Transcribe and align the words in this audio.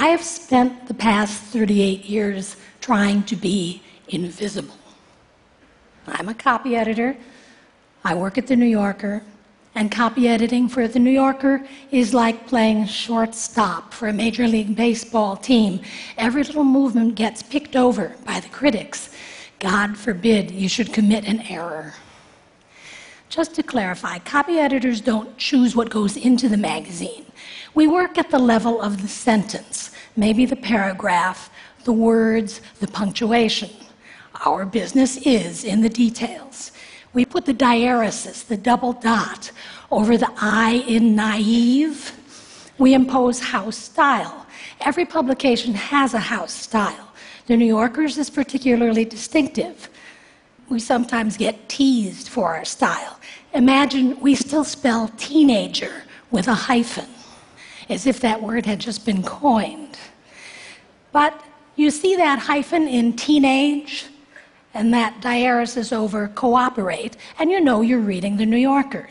I 0.00 0.06
have 0.06 0.22
spent 0.22 0.88
the 0.88 0.94
past 0.94 1.42
38 1.52 2.06
years 2.06 2.56
trying 2.80 3.22
to 3.24 3.36
be 3.36 3.82
invisible. 4.08 4.78
I'm 6.06 6.30
a 6.30 6.34
copy 6.34 6.74
editor. 6.74 7.18
I 8.02 8.14
work 8.14 8.38
at 8.38 8.46
The 8.46 8.56
New 8.56 8.64
Yorker. 8.64 9.22
And 9.74 9.92
copy 9.92 10.26
editing 10.26 10.70
for 10.70 10.88
The 10.88 10.98
New 10.98 11.10
Yorker 11.10 11.66
is 11.90 12.14
like 12.14 12.46
playing 12.46 12.86
shortstop 12.86 13.92
for 13.92 14.08
a 14.08 14.12
Major 14.14 14.48
League 14.48 14.74
Baseball 14.74 15.36
team. 15.36 15.82
Every 16.16 16.44
little 16.44 16.64
movement 16.64 17.14
gets 17.14 17.42
picked 17.42 17.76
over 17.76 18.16
by 18.24 18.40
the 18.40 18.48
critics. 18.48 19.14
God 19.58 19.98
forbid 19.98 20.50
you 20.50 20.70
should 20.70 20.94
commit 20.94 21.26
an 21.26 21.40
error. 21.42 21.92
Just 23.28 23.54
to 23.56 23.62
clarify, 23.62 24.18
copy 24.18 24.58
editors 24.58 25.02
don't 25.02 25.36
choose 25.36 25.76
what 25.76 25.90
goes 25.90 26.16
into 26.16 26.48
the 26.48 26.56
magazine. 26.56 27.26
We 27.74 27.86
work 27.86 28.18
at 28.18 28.30
the 28.30 28.38
level 28.38 28.82
of 28.82 29.02
the 29.02 29.08
sentence, 29.08 29.89
maybe 30.16 30.44
the 30.46 30.56
paragraph, 30.56 31.50
the 31.84 31.92
words, 31.92 32.60
the 32.80 32.86
punctuation. 32.88 33.70
Our 34.46 34.64
business 34.64 35.16
is 35.18 35.64
in 35.64 35.80
the 35.80 35.88
details. 35.88 36.72
We 37.12 37.24
put 37.24 37.44
the 37.44 37.54
diaeresis, 37.54 38.46
the 38.46 38.56
double 38.56 38.92
dot, 38.92 39.50
over 39.90 40.16
the 40.16 40.32
I 40.36 40.84
in 40.86 41.16
naive. 41.16 42.16
We 42.78 42.94
impose 42.94 43.40
house 43.40 43.76
style. 43.76 44.46
Every 44.80 45.04
publication 45.04 45.74
has 45.74 46.14
a 46.14 46.18
house 46.18 46.52
style. 46.52 47.12
The 47.46 47.56
New 47.56 47.66
Yorker's 47.66 48.16
is 48.16 48.30
particularly 48.30 49.04
distinctive. 49.04 49.90
We 50.68 50.78
sometimes 50.78 51.36
get 51.36 51.68
teased 51.68 52.28
for 52.28 52.54
our 52.54 52.64
style. 52.64 53.18
Imagine 53.52 54.18
we 54.20 54.36
still 54.36 54.62
spell 54.62 55.08
teenager 55.16 56.04
with 56.30 56.46
a 56.46 56.54
hyphen, 56.54 57.08
as 57.90 58.06
if 58.06 58.20
that 58.20 58.40
word 58.42 58.64
had 58.64 58.78
just 58.78 59.04
been 59.04 59.22
coined. 59.22 59.98
But 61.12 61.42
you 61.76 61.90
see 61.90 62.16
that 62.16 62.38
hyphen 62.38 62.86
in 62.86 63.16
teenage, 63.16 64.06
and 64.74 64.94
that 64.94 65.20
diaeresis 65.20 65.92
over 65.92 66.28
cooperate, 66.28 67.16
and 67.38 67.50
you 67.50 67.60
know 67.60 67.80
you're 67.80 67.98
reading 67.98 68.36
The 68.36 68.46
New 68.46 68.56
Yorker. 68.56 69.08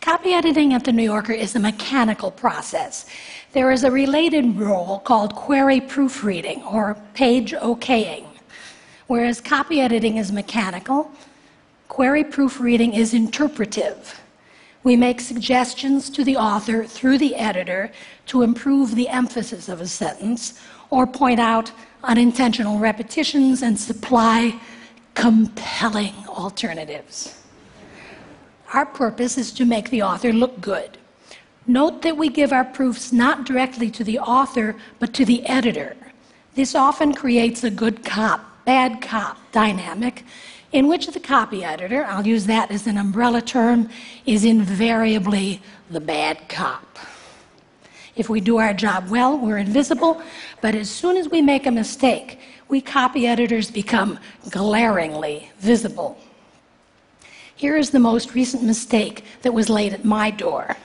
Copy 0.00 0.32
editing 0.32 0.72
at 0.72 0.84
The 0.84 0.92
New 0.92 1.02
Yorker 1.04 1.32
is 1.32 1.54
a 1.54 1.60
mechanical 1.60 2.30
process. 2.30 3.06
There 3.52 3.70
is 3.70 3.84
a 3.84 3.90
related 3.90 4.56
role 4.56 5.00
called 5.00 5.34
query 5.34 5.80
proofreading 5.80 6.62
or 6.62 6.96
page 7.14 7.52
okaying. 7.52 8.26
Whereas 9.08 9.40
copy 9.40 9.80
editing 9.80 10.16
is 10.16 10.32
mechanical, 10.32 11.10
query 11.88 12.24
proofreading 12.24 12.94
is 12.94 13.14
interpretive. 13.14 14.21
We 14.84 14.96
make 14.96 15.20
suggestions 15.20 16.10
to 16.10 16.24
the 16.24 16.36
author 16.36 16.84
through 16.84 17.18
the 17.18 17.36
editor 17.36 17.92
to 18.26 18.42
improve 18.42 18.94
the 18.94 19.08
emphasis 19.08 19.68
of 19.68 19.80
a 19.80 19.86
sentence 19.86 20.60
or 20.90 21.06
point 21.06 21.38
out 21.38 21.70
unintentional 22.02 22.78
repetitions 22.78 23.62
and 23.62 23.78
supply 23.78 24.60
compelling 25.14 26.14
alternatives. 26.26 27.38
Our 28.72 28.86
purpose 28.86 29.38
is 29.38 29.52
to 29.52 29.64
make 29.64 29.90
the 29.90 30.02
author 30.02 30.32
look 30.32 30.60
good. 30.60 30.98
Note 31.66 32.02
that 32.02 32.16
we 32.16 32.28
give 32.28 32.52
our 32.52 32.64
proofs 32.64 33.12
not 33.12 33.44
directly 33.44 33.90
to 33.90 34.02
the 34.02 34.18
author, 34.18 34.74
but 34.98 35.14
to 35.14 35.24
the 35.24 35.46
editor. 35.46 35.96
This 36.54 36.74
often 36.74 37.14
creates 37.14 37.62
a 37.62 37.70
good 37.70 38.04
cop, 38.04 38.64
bad 38.64 39.00
cop 39.00 39.38
dynamic 39.52 40.24
in 40.72 40.88
which 40.88 41.06
the 41.06 41.20
copy 41.20 41.64
editor, 41.64 42.04
I'll 42.04 42.26
use 42.26 42.46
that 42.46 42.70
as 42.70 42.86
an 42.86 42.96
umbrella 42.96 43.42
term, 43.42 43.90
is 44.24 44.44
invariably 44.44 45.60
the 45.90 46.00
bad 46.00 46.48
cop. 46.48 46.98
If 48.16 48.28
we 48.28 48.40
do 48.40 48.56
our 48.58 48.74
job 48.74 49.08
well, 49.08 49.38
we're 49.38 49.58
invisible, 49.58 50.20
but 50.60 50.74
as 50.74 50.90
soon 50.90 51.16
as 51.16 51.28
we 51.28 51.42
make 51.42 51.66
a 51.66 51.70
mistake, 51.70 52.38
we 52.68 52.80
copy 52.80 53.26
editors 53.26 53.70
become 53.70 54.18
glaringly 54.50 55.50
visible. 55.58 56.18
Here 57.54 57.76
is 57.76 57.90
the 57.90 57.98
most 57.98 58.34
recent 58.34 58.62
mistake 58.62 59.24
that 59.42 59.52
was 59.52 59.68
laid 59.68 59.92
at 59.92 60.04
my 60.04 60.30
door. 60.30 60.76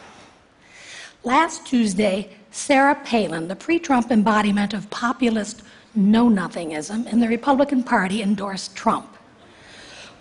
Last 1.24 1.66
Tuesday, 1.66 2.30
Sarah 2.52 2.96
Palin, 3.04 3.48
the 3.48 3.56
pre 3.56 3.80
Trump 3.80 4.12
embodiment 4.12 4.74
of 4.74 4.90
populist 4.90 5.64
know 5.96 6.30
nothingism 6.30 7.12
in 7.12 7.20
the 7.20 7.28
Republican 7.28 7.84
Party, 7.84 8.22
endorsed 8.22 8.76
Trump. 8.76 9.17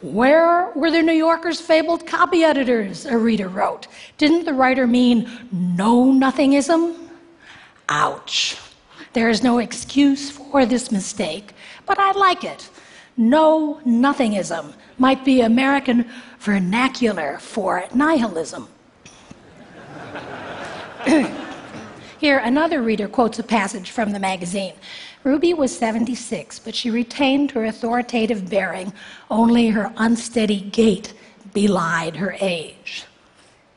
Where 0.03 0.71
were 0.75 0.91
the 0.91 1.03
New 1.03 1.13
Yorker's 1.13 1.61
fabled 1.61 2.07
copy 2.07 2.45
editors? 2.45 3.07
A 3.07 3.17
reader 3.17 3.49
wrote. 3.49 3.87
Didn't 4.19 4.45
the 4.45 4.53
writer 4.53 4.87
mean 4.87 5.31
no 5.51 6.13
nothingism? 6.13 6.95
Ouch. 7.89 8.59
There 9.15 9.31
is 9.31 9.43
no 9.43 9.59
excuse 9.59 10.31
for 10.31 10.67
this 10.67 10.93
mistake, 10.93 11.55
but 11.87 11.99
I 11.99 12.13
like 12.13 12.45
it. 12.45 12.69
No 13.17 13.81
nothingism 13.87 14.75
might 14.99 15.25
be 15.25 15.41
American 15.41 16.11
vernacular 16.39 17.39
for 17.39 17.85
nihilism. 17.95 18.69
Here, 22.27 22.39
another 22.39 22.83
reader 22.83 23.07
quotes 23.07 23.39
a 23.39 23.45
passage 23.45 23.93
from 23.93 24.11
the 24.11 24.19
magazine. 24.19 24.75
Ruby 25.23 25.55
was 25.55 25.79
76, 25.79 26.59
but 26.59 26.75
she 26.75 26.91
retained 26.91 27.53
her 27.53 27.67
authoritative 27.67 28.51
bearing. 28.51 28.93
Only 29.31 29.69
her 29.69 29.93
unsteady 29.97 30.59
gait 30.59 31.15
belied 31.55 32.17
her 32.17 32.37
age. 32.41 33.05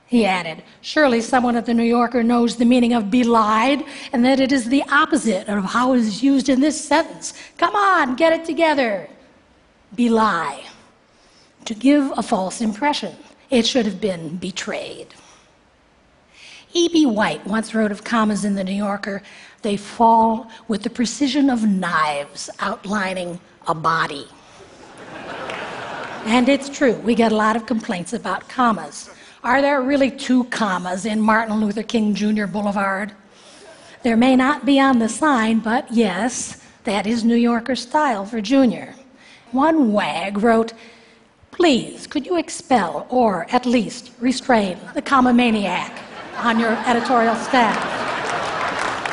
He 0.07 0.25
added, 0.25 0.63
Surely 0.81 1.21
someone 1.21 1.57
at 1.57 1.67
the 1.67 1.75
New 1.75 1.83
Yorker 1.83 2.23
knows 2.23 2.55
the 2.55 2.65
meaning 2.65 2.91
of 2.91 3.11
belied 3.11 3.85
and 4.13 4.25
that 4.25 4.39
it 4.39 4.51
is 4.51 4.65
the 4.65 4.81
opposite 4.89 5.47
of 5.47 5.65
how 5.65 5.93
it 5.93 5.99
is 5.99 6.23
used 6.23 6.49
in 6.49 6.59
this 6.59 6.83
sentence. 6.83 7.35
Come 7.59 7.75
on, 7.75 8.15
get 8.15 8.33
it 8.33 8.45
together. 8.45 9.07
Belie. 9.93 10.63
To 11.65 11.75
give 11.75 12.11
a 12.17 12.23
false 12.23 12.61
impression. 12.61 13.15
It 13.51 13.67
should 13.67 13.85
have 13.85 14.01
been 14.01 14.37
betrayed. 14.37 15.13
E.B. 16.73 17.05
White 17.07 17.45
once 17.47 17.73
wrote 17.73 17.91
of 17.91 18.03
commas 18.03 18.45
in 18.45 18.55
the 18.55 18.63
New 18.63 18.73
Yorker 18.73 19.23
they 19.61 19.75
fall 19.75 20.49
with 20.67 20.83
the 20.83 20.89
precision 20.89 21.49
of 21.49 21.67
knives 21.67 22.49
outlining 22.59 23.39
a 23.67 23.73
body. 23.73 24.27
and 26.25 26.47
it's 26.47 26.69
true, 26.69 26.93
we 26.95 27.15
get 27.15 27.31
a 27.31 27.35
lot 27.35 27.55
of 27.55 27.65
complaints 27.65 28.13
about 28.13 28.47
commas. 28.47 29.09
Are 29.43 29.61
there 29.61 29.81
really 29.81 30.11
two 30.11 30.43
commas 30.45 31.05
in 31.05 31.19
Martin 31.19 31.59
Luther 31.59 31.83
King 31.83 32.13
Jr. 32.13 32.45
Boulevard? 32.45 33.13
There 34.03 34.17
may 34.17 34.35
not 34.35 34.65
be 34.65 34.79
on 34.79 34.99
the 34.99 35.09
sign, 35.09 35.59
but 35.59 35.91
yes, 35.91 36.61
that 36.83 37.05
is 37.05 37.23
New 37.23 37.35
Yorker 37.35 37.75
style 37.75 38.25
for 38.25 38.41
Junior. 38.41 38.95
One 39.51 39.91
wag 39.91 40.37
wrote, 40.37 40.73
Please, 41.51 42.07
could 42.07 42.25
you 42.25 42.37
expel 42.37 43.05
or 43.09 43.45
at 43.49 43.65
least 43.65 44.11
restrain 44.19 44.77
the 44.93 45.01
comma 45.01 45.33
maniac 45.33 46.08
on 46.43 46.59
your 46.59 46.71
editorial 46.87 47.35
staff? 47.35 47.77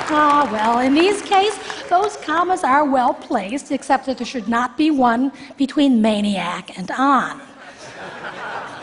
Ah, 0.08 0.48
well, 0.52 0.78
in 0.78 0.94
these 0.94 1.20
cases, 1.22 1.58
those 1.88 2.16
commas 2.18 2.62
are 2.62 2.84
well 2.84 3.14
placed, 3.14 3.72
except 3.72 4.06
that 4.06 4.18
there 4.18 4.26
should 4.26 4.48
not 4.48 4.76
be 4.76 4.90
one 4.90 5.32
between 5.56 6.00
maniac 6.00 6.76
and 6.78 6.90
on. 6.92 7.40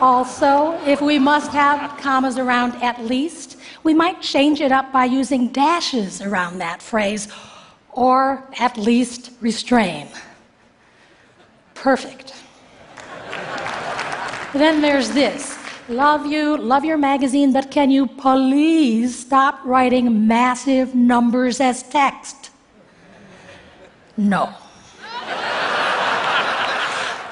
Also, 0.00 0.78
if 0.86 1.00
we 1.00 1.18
must 1.18 1.50
have 1.52 1.98
commas 1.98 2.36
around 2.36 2.74
at 2.82 3.02
least, 3.02 3.56
we 3.82 3.94
might 3.94 4.20
change 4.20 4.60
it 4.60 4.72
up 4.72 4.92
by 4.92 5.04
using 5.04 5.48
dashes 5.48 6.20
around 6.20 6.58
that 6.58 6.82
phrase, 6.82 7.28
or 7.92 8.44
at 8.58 8.76
least 8.76 9.30
restrain. 9.40 10.08
Perfect. 11.74 12.34
then 14.52 14.80
there's 14.80 15.10
this 15.10 15.53
love 15.88 16.26
you, 16.26 16.56
love 16.56 16.84
your 16.84 16.96
magazine, 16.96 17.52
but 17.52 17.70
can 17.70 17.90
you 17.90 18.06
please 18.06 19.18
stop 19.18 19.60
writing 19.64 20.26
massive 20.26 20.94
numbers 20.94 21.60
as 21.60 21.82
text? 21.82 22.50
No. 24.16 24.54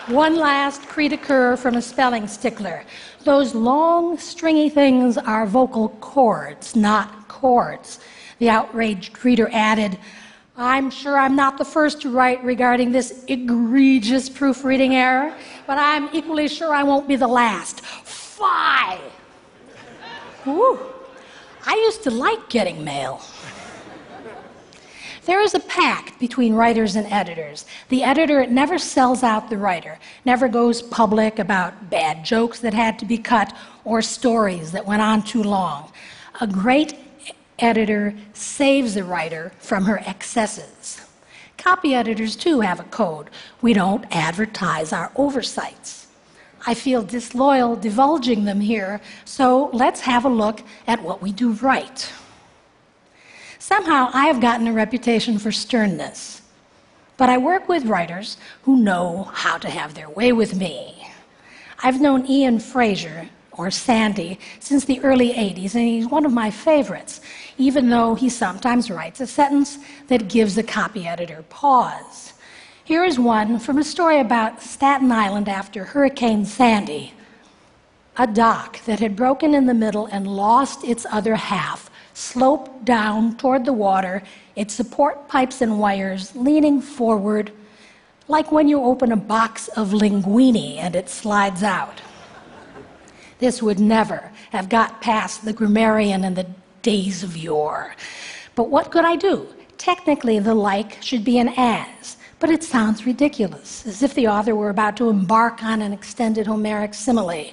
One 0.09 0.37
last 0.37 0.83
cri 0.83 1.09
de 1.09 1.17
coeur 1.17 1.57
from 1.57 1.77
a 1.77 1.83
spelling 1.83 2.27
stickler. 2.27 2.85
Those 3.25 3.55
long, 3.55 4.19
stringy 4.19 4.69
things 4.69 5.17
are 5.17 5.47
vocal 5.47 5.91
cords, 6.01 6.75
not 6.75 7.29
chords. 7.29 8.01
The 8.39 8.51
outraged 8.51 9.25
reader 9.25 9.49
added, 9.53 9.97
I'm 10.57 10.91
sure 10.91 11.17
I'm 11.17 11.37
not 11.37 11.57
the 11.57 11.65
first 11.65 12.03
to 12.03 12.11
write 12.11 12.43
regarding 12.45 12.93
this 12.93 13.25
egregious 13.29 14.29
proofreading 14.29 14.95
error, 14.95 15.35
but 15.67 15.79
I'm 15.79 16.11
equally 16.13 16.49
sure 16.49 16.75
I 16.75 16.83
won't 16.83 17.09
be 17.09 17.17
the 17.17 17.29
last 17.29 17.83
fly. 18.43 18.99
Ooh, 20.49 20.81
I 21.65 21.75
used 21.75 22.03
to 22.03 22.11
like 22.11 22.49
getting 22.49 22.83
mail. 22.83 23.23
There 25.27 25.41
is 25.41 25.55
a 25.55 25.61
pact 25.61 26.19
between 26.19 26.53
writers 26.55 26.97
and 26.97 27.07
editors. 27.07 27.65
The 27.89 28.03
editor 28.03 28.45
never 28.49 28.79
sells 28.79 29.23
out 29.23 29.49
the 29.49 29.59
writer, 29.59 30.01
never 30.25 30.49
goes 30.49 30.83
public 30.83 31.39
about 31.39 31.89
bad 31.89 32.25
jokes 32.25 32.59
that 32.59 32.75
had 32.75 32.99
to 32.99 33.05
be 33.05 33.17
cut 33.17 33.57
or 33.85 34.03
stories 34.03 34.73
that 34.73 34.85
went 34.85 35.03
on 35.03 35.23
too 35.23 35.45
long. 35.45 35.93
A 36.41 36.49
great 36.49 36.97
editor 37.61 38.13
saves 38.33 38.95
the 38.95 39.05
writer 39.05 39.53
from 39.61 39.85
her 39.85 40.01
excesses. 40.01 41.01
Copy 41.59 41.95
editors, 41.95 42.35
too, 42.35 42.59
have 42.59 42.81
a 42.81 42.91
code. 42.91 43.31
We 43.61 43.73
don't 43.73 44.05
advertise 44.11 44.93
our 44.93 45.13
oversights. 45.15 46.02
I 46.67 46.75
feel 46.75 47.03
disloyal 47.03 47.77
divulging 47.77 48.45
them 48.45 48.61
here, 48.61 49.01
so 49.25 49.71
let's 49.73 50.01
have 50.01 50.25
a 50.25 50.29
look 50.29 50.63
at 50.87 51.03
what 51.03 51.21
we 51.21 51.33
do 51.33 51.53
right. 51.55 52.13
Somehow, 53.59 54.11
I 54.13 54.27
have 54.27 54.41
gotten 54.41 54.67
a 54.67 54.73
reputation 54.73 55.39
for 55.39 55.51
sternness, 55.53 56.43
but 57.17 57.29
I 57.29 57.39
work 57.39 57.69
with 57.69 57.87
writers 57.87 58.37
who 58.63 58.77
know 58.77 59.31
how 59.33 59.59
to 59.59 59.71
have 59.71 59.95
their 59.95 60.11
way 60.11 60.33
with 60.33 60.55
me. 60.55 61.09
I've 61.83 62.01
known 62.01 62.27
Ian 62.27 62.61
Frazier, 62.61 63.29
or 63.53 63.71
Sandy, 63.71 64.39
since 64.61 64.85
the 64.85 65.01
early 65.01 65.33
80s, 65.35 65.75
and 65.75 65.85
he's 65.85 66.07
one 66.07 66.25
of 66.25 66.33
my 66.33 66.51
favorites, 66.51 67.21
even 67.59 67.91
though 67.91 68.15
he 68.15 68.29
sometimes 68.29 68.91
writes 68.91 69.21
a 69.21 69.27
sentence 69.27 69.79
that 70.09 70.29
gives 70.29 70.55
the 70.55 70.63
copy 70.63 71.07
editor 71.07 71.45
pause. 71.51 72.32
Here 72.93 73.05
is 73.05 73.19
one 73.19 73.59
from 73.59 73.79
a 73.79 73.85
story 73.85 74.21
about 74.21 74.61
Staten 74.61 75.11
Island 75.11 75.49
after 75.49 75.83
Hurricane 75.83 76.45
Sandy. 76.45 77.15
A 78.19 78.27
dock 78.27 78.85
that 78.85 79.01
had 79.01 79.17
broken 79.17 79.55
in 79.55 79.65
the 79.65 79.73
middle 79.73 80.05
and 80.13 80.27
lost 80.27 80.85
its 80.85 81.07
other 81.11 81.35
half 81.35 81.91
sloped 82.13 82.85
down 82.85 83.39
toward 83.39 83.65
the 83.65 83.73
water, 83.73 84.23
its 84.57 84.75
support 84.75 85.27
pipes 85.27 85.63
and 85.63 85.81
wires 85.81 86.37
leaning 86.37 86.83
forward, 86.83 87.51
like 88.29 88.53
when 88.53 88.69
you 88.69 88.83
open 88.83 89.11
a 89.11 89.17
box 89.17 89.69
of 89.69 89.93
linguine 89.93 90.77
and 90.77 90.95
it 90.95 91.09
slides 91.09 91.63
out. 91.63 92.03
This 93.39 93.63
would 93.63 93.81
never 93.81 94.31
have 94.51 94.69
got 94.69 95.01
past 95.01 95.47
the 95.47 95.55
grammarian 95.55 96.25
in 96.25 96.35
the 96.35 96.47
days 96.83 97.23
of 97.23 97.39
yore. 97.39 97.95
But 98.55 98.69
what 98.69 98.91
could 98.91 99.07
I 99.07 99.17
do? 99.17 99.49
Technically, 99.79 100.39
the 100.41 100.55
like 100.55 101.03
should 101.03 101.25
be 101.25 101.39
an 101.39 101.55
as, 101.57 102.19
but 102.43 102.51
it 102.51 102.65
sounds 102.65 103.07
ridiculous, 103.07 103.87
as 103.87 104.03
if 104.03 104.15
the 104.15 104.27
author 104.27 104.57
were 104.57 104.71
about 104.71 104.97
to 104.97 105.09
embark 105.09 105.63
on 105.63 105.81
an 105.81 105.93
extended 105.93 106.45
Homeric 106.45 106.93
simile. 106.93 107.53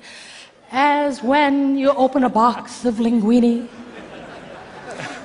As 0.71 1.21
when 1.21 1.77
you 1.77 1.91
open 1.91 2.23
a 2.23 2.29
box 2.29 2.85
of 2.85 2.95
linguine. 2.95 3.67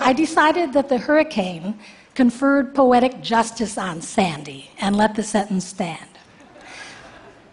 I 0.00 0.12
decided 0.12 0.74
that 0.74 0.90
the 0.90 0.98
hurricane 0.98 1.78
conferred 2.14 2.74
poetic 2.74 3.22
justice 3.22 3.78
on 3.78 4.02
Sandy 4.02 4.70
and 4.82 4.96
let 4.96 5.14
the 5.14 5.22
sentence 5.22 5.64
stand. 5.64 6.13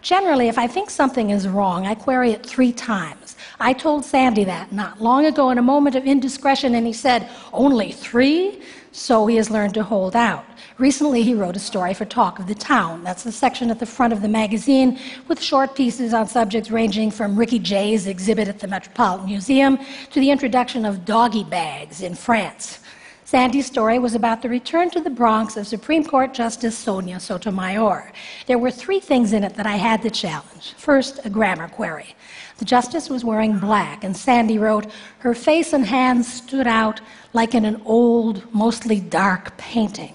Generally, 0.02 0.48
if 0.48 0.58
I 0.58 0.66
think 0.66 0.90
something 0.90 1.30
is 1.30 1.46
wrong, 1.46 1.86
I 1.86 1.94
query 1.94 2.32
it 2.32 2.44
three 2.44 2.72
times. 2.72 3.36
I 3.60 3.72
told 3.72 4.04
Sandy 4.04 4.42
that 4.44 4.72
not 4.72 5.00
long 5.00 5.26
ago 5.26 5.50
in 5.50 5.58
a 5.58 5.62
moment 5.62 5.94
of 5.94 6.04
indiscretion, 6.04 6.74
and 6.74 6.84
he 6.84 6.92
said, 6.92 7.28
Only 7.52 7.92
three? 7.92 8.60
So 8.90 9.26
he 9.26 9.36
has 9.36 9.48
learned 9.48 9.74
to 9.74 9.84
hold 9.84 10.16
out. 10.16 10.44
Recently, 10.76 11.22
he 11.22 11.34
wrote 11.34 11.54
a 11.54 11.60
story 11.60 11.94
for 11.94 12.04
Talk 12.04 12.40
of 12.40 12.48
the 12.48 12.54
Town. 12.54 13.04
That's 13.04 13.22
the 13.22 13.30
section 13.30 13.70
at 13.70 13.78
the 13.78 13.86
front 13.86 14.12
of 14.12 14.20
the 14.20 14.28
magazine 14.28 14.98
with 15.28 15.40
short 15.40 15.76
pieces 15.76 16.12
on 16.12 16.26
subjects 16.26 16.70
ranging 16.70 17.12
from 17.12 17.36
Ricky 17.36 17.60
Jay's 17.60 18.08
exhibit 18.08 18.48
at 18.48 18.58
the 18.58 18.66
Metropolitan 18.66 19.26
Museum 19.26 19.78
to 20.10 20.20
the 20.20 20.30
introduction 20.30 20.84
of 20.84 21.04
doggy 21.04 21.44
bags 21.44 22.02
in 22.02 22.16
France. 22.16 22.80
Sandy's 23.32 23.64
story 23.64 23.98
was 23.98 24.14
about 24.14 24.42
the 24.42 24.48
return 24.50 24.90
to 24.90 25.00
the 25.00 25.08
Bronx 25.08 25.56
of 25.56 25.66
Supreme 25.66 26.04
Court 26.04 26.34
Justice 26.34 26.76
Sonia 26.76 27.18
Sotomayor. 27.18 28.12
There 28.46 28.58
were 28.58 28.70
three 28.70 29.00
things 29.00 29.32
in 29.32 29.42
it 29.42 29.54
that 29.54 29.64
I 29.64 29.76
had 29.76 30.02
to 30.02 30.10
challenge. 30.10 30.74
First, 30.76 31.18
a 31.24 31.30
grammar 31.30 31.68
query. 31.68 32.14
The 32.58 32.66
justice 32.66 33.08
was 33.08 33.24
wearing 33.24 33.58
black, 33.58 34.04
and 34.04 34.14
Sandy 34.14 34.58
wrote, 34.58 34.84
Her 35.20 35.32
face 35.32 35.72
and 35.72 35.86
hands 35.86 36.30
stood 36.30 36.66
out 36.66 37.00
like 37.32 37.54
in 37.54 37.64
an 37.64 37.80
old, 37.86 38.54
mostly 38.54 39.00
dark 39.00 39.56
painting. 39.56 40.14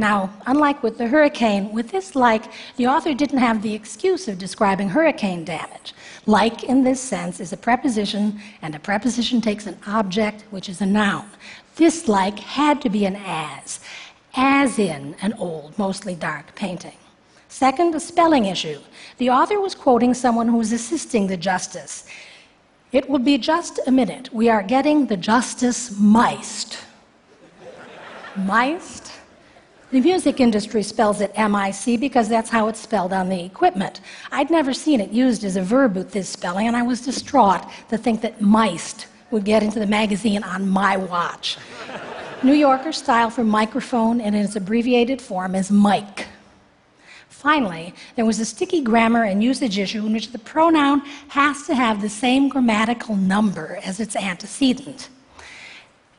Now, 0.00 0.30
unlike 0.46 0.82
with 0.82 0.96
the 0.96 1.08
hurricane, 1.08 1.72
with 1.72 1.90
this 1.90 2.16
like, 2.16 2.44
the 2.76 2.86
author 2.86 3.12
didn't 3.12 3.40
have 3.40 3.60
the 3.60 3.74
excuse 3.74 4.28
of 4.28 4.38
describing 4.38 4.88
hurricane 4.88 5.44
damage. 5.44 5.92
Like, 6.24 6.64
in 6.64 6.84
this 6.84 6.98
sense, 6.98 7.38
is 7.38 7.52
a 7.52 7.58
preposition, 7.58 8.40
and 8.62 8.74
a 8.74 8.78
preposition 8.78 9.42
takes 9.42 9.66
an 9.66 9.76
object, 9.86 10.44
which 10.48 10.70
is 10.70 10.80
a 10.80 10.86
noun. 10.86 11.28
This 11.76 12.08
like 12.08 12.38
had 12.38 12.80
to 12.80 12.88
be 12.88 13.04
an 13.04 13.16
as, 13.26 13.80
as 14.32 14.78
in 14.78 15.16
an 15.20 15.34
old, 15.34 15.78
mostly 15.78 16.14
dark 16.14 16.54
painting. 16.54 16.96
Second, 17.48 17.94
a 17.94 18.00
spelling 18.00 18.46
issue. 18.46 18.80
The 19.18 19.28
author 19.28 19.60
was 19.60 19.74
quoting 19.74 20.14
someone 20.14 20.48
who 20.48 20.56
was 20.56 20.72
assisting 20.72 21.26
the 21.26 21.36
justice. 21.36 22.06
It 22.90 23.10
will 23.10 23.18
be 23.18 23.36
just 23.36 23.78
a 23.86 23.90
minute. 23.90 24.32
We 24.32 24.48
are 24.48 24.62
getting 24.62 25.08
the 25.08 25.18
justice 25.18 25.90
miked. 25.90 26.82
miked? 28.34 29.18
The 29.90 30.00
music 30.00 30.38
industry 30.38 30.84
spells 30.84 31.20
it 31.20 31.32
M 31.34 31.56
I 31.56 31.72
C 31.72 31.96
because 31.96 32.28
that's 32.28 32.48
how 32.48 32.68
it's 32.68 32.78
spelled 32.78 33.12
on 33.12 33.28
the 33.28 33.42
equipment. 33.42 34.00
I'd 34.30 34.48
never 34.48 34.72
seen 34.72 35.00
it 35.00 35.10
used 35.10 35.42
as 35.42 35.56
a 35.56 35.62
verb 35.62 35.96
with 35.96 36.12
this 36.12 36.28
spelling, 36.28 36.68
and 36.68 36.76
I 36.76 36.82
was 36.82 37.00
distraught 37.00 37.68
to 37.88 37.98
think 37.98 38.20
that 38.20 38.38
miked 38.38 39.06
would 39.32 39.44
get 39.44 39.64
into 39.64 39.80
the 39.80 39.88
magazine 39.88 40.44
on 40.44 40.68
my 40.68 40.96
watch. 40.96 41.58
New 42.44 42.52
Yorker 42.52 42.92
style 42.92 43.30
for 43.30 43.42
microphone 43.42 44.20
and 44.20 44.36
in 44.36 44.42
its 44.42 44.54
abbreviated 44.54 45.20
form 45.20 45.56
is 45.56 45.72
mic. 45.72 46.26
Finally, 47.28 47.92
there 48.14 48.24
was 48.24 48.38
a 48.38 48.44
sticky 48.44 48.82
grammar 48.82 49.24
and 49.24 49.42
usage 49.42 49.76
issue 49.76 50.06
in 50.06 50.12
which 50.12 50.30
the 50.30 50.38
pronoun 50.38 51.00
has 51.28 51.66
to 51.66 51.74
have 51.74 52.00
the 52.00 52.08
same 52.08 52.48
grammatical 52.48 53.16
number 53.16 53.80
as 53.82 53.98
its 53.98 54.14
antecedent. 54.14 55.08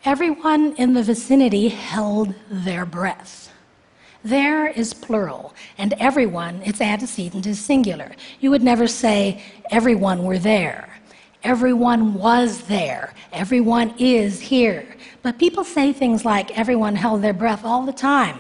Everyone 0.04 0.74
in 0.76 0.94
the 0.94 1.04
vicinity 1.04 1.70
held 1.70 2.34
their 2.50 2.86
breath. 2.86 3.51
Their 4.24 4.68
is 4.68 4.94
plural, 4.94 5.54
and 5.78 5.94
everyone, 5.94 6.62
its 6.64 6.80
antecedent, 6.80 7.48
is 7.48 7.60
singular. 7.60 8.12
You 8.40 8.52
would 8.52 8.62
never 8.62 8.88
say, 8.88 9.42
everyone 9.72 10.24
were 10.24 10.38
there. 10.38 10.90
Everyone 11.44 12.14
was 12.14 12.62
there. 12.64 13.14
Everyone 13.34 13.96
is 13.98 14.40
here. 14.40 14.86
But 15.24 15.40
people 15.40 15.64
say 15.64 15.92
things 15.92 16.24
like 16.24 16.56
everyone 16.56 16.96
held 16.96 17.24
their 17.24 17.34
breath 17.34 17.66
all 17.66 17.84
the 17.84 17.94
time. 17.94 18.38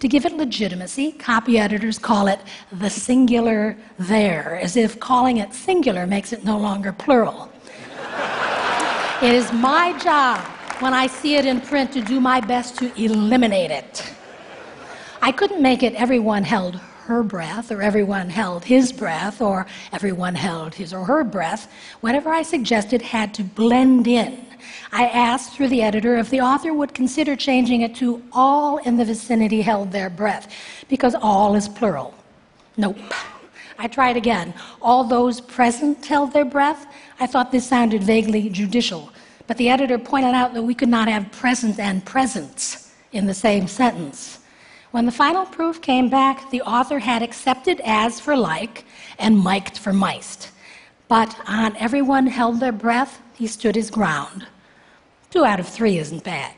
To 0.00 0.08
give 0.08 0.26
it 0.26 0.36
legitimacy, 0.36 1.12
copy 1.12 1.58
editors 1.58 1.98
call 1.98 2.26
it 2.26 2.40
the 2.72 2.90
singular 2.90 3.76
they, 3.98 4.58
as 4.60 4.76
if 4.76 4.98
calling 5.00 5.38
it 5.38 5.54
singular 5.54 6.06
makes 6.06 6.32
it 6.32 6.44
no 6.44 6.58
longer 6.58 6.92
plural. 6.92 7.50
it 9.22 9.32
is 9.32 9.50
my 9.52 9.96
job 10.02 10.40
when 10.80 10.92
I 10.92 11.06
see 11.06 11.36
it 11.36 11.46
in 11.46 11.60
print 11.60 11.92
to 11.92 12.02
do 12.02 12.20
my 12.20 12.40
best 12.40 12.76
to 12.78 13.02
eliminate 13.02 13.70
it. 13.70 14.11
I 15.24 15.30
couldn't 15.30 15.62
make 15.62 15.84
it 15.84 15.94
everyone 15.94 16.42
held 16.42 16.74
her 17.04 17.22
breath, 17.22 17.70
or 17.70 17.80
everyone 17.80 18.28
held 18.28 18.64
his 18.64 18.92
breath, 18.92 19.40
or 19.40 19.66
everyone 19.92 20.34
held 20.34 20.74
his 20.74 20.92
or 20.92 21.04
her 21.04 21.22
breath, 21.22 21.70
whatever 22.00 22.30
I 22.30 22.42
suggested 22.42 23.00
had 23.02 23.32
to 23.34 23.44
blend 23.44 24.08
in. 24.08 24.44
I 24.90 25.06
asked 25.06 25.52
through 25.52 25.68
the 25.68 25.82
editor 25.82 26.16
if 26.16 26.28
the 26.28 26.40
author 26.40 26.74
would 26.74 26.92
consider 26.92 27.36
changing 27.36 27.82
it 27.82 27.94
to 27.96 28.20
all 28.32 28.78
in 28.78 28.96
the 28.96 29.04
vicinity 29.04 29.62
held 29.62 29.92
their 29.92 30.10
breath, 30.10 30.52
because 30.88 31.14
all 31.14 31.54
is 31.54 31.68
plural. 31.68 32.14
Nope. 32.76 32.98
I 33.78 33.86
tried 33.86 34.16
again. 34.16 34.52
All 34.80 35.04
those 35.04 35.40
present 35.40 36.04
held 36.04 36.32
their 36.32 36.44
breath. 36.44 36.86
I 37.20 37.28
thought 37.28 37.52
this 37.52 37.66
sounded 37.68 38.02
vaguely 38.02 38.48
judicial, 38.48 39.12
but 39.46 39.56
the 39.56 39.68
editor 39.68 39.98
pointed 39.98 40.34
out 40.34 40.52
that 40.54 40.62
we 40.62 40.74
could 40.74 40.88
not 40.88 41.06
have 41.06 41.30
present 41.30 41.78
and 41.78 42.04
presence 42.04 42.92
in 43.12 43.26
the 43.26 43.34
same 43.34 43.68
sentence. 43.68 44.40
When 44.92 45.06
the 45.06 45.12
final 45.12 45.46
proof 45.46 45.80
came 45.80 46.10
back, 46.10 46.50
the 46.50 46.60
author 46.60 46.98
had 46.98 47.22
accepted 47.22 47.80
as 47.82 48.20
for 48.20 48.36
like 48.36 48.84
and 49.18 49.42
mic'd 49.42 49.78
for 49.78 49.90
miked. 49.90 50.50
But 51.08 51.34
on 51.46 51.74
everyone 51.78 52.26
held 52.26 52.60
their 52.60 52.72
breath, 52.72 53.22
he 53.34 53.46
stood 53.46 53.74
his 53.74 53.90
ground. 53.90 54.46
Two 55.30 55.46
out 55.46 55.58
of 55.58 55.66
three 55.66 55.96
isn't 55.96 56.24
bad. 56.24 56.52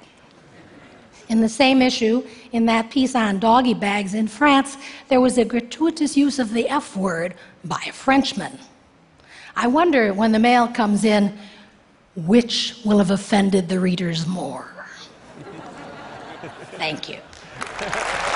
In 1.29 1.41
the 1.41 1.49
same 1.49 1.81
issue, 1.81 2.27
in 2.51 2.67
that 2.67 2.91
piece 2.91 3.15
on 3.15 3.39
doggy 3.39 3.73
bags 3.73 4.15
in 4.15 4.27
France, 4.27 4.79
there 5.07 5.21
was 5.21 5.39
a 5.39 5.45
gratuitous 5.45 6.17
use 6.17 6.41
of 6.41 6.53
the 6.53 6.69
F 6.69 6.97
word 6.97 7.35
by 7.65 7.81
a 7.87 7.93
Frenchman. 7.93 8.59
I 9.55 9.69
wonder 9.69 10.13
when 10.13 10.33
the 10.33 10.41
mail 10.41 10.67
comes 10.67 11.05
in, 11.05 11.39
which 12.17 12.81
will 12.85 12.99
have 12.99 13.13
offended 13.13 13.69
the 13.69 13.79
readers 13.79 14.27
more? 14.27 14.75
Thank 17.77 18.29
you. 18.29 18.34